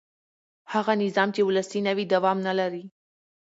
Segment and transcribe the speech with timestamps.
[0.73, 2.83] هغه نظام چې ولسي نه وي دوام نه لري